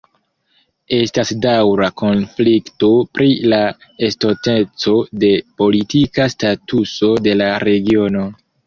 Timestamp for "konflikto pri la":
2.03-3.61